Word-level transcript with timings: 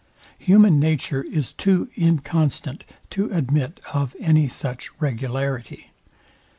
Human 0.39 0.79
nature 0.79 1.21
is 1.21 1.53
too 1.53 1.91
inconstant 1.95 2.85
to 3.11 3.29
admit 3.31 3.79
of 3.93 4.15
any 4.19 4.47
such 4.47 4.89
regularity. 4.99 5.91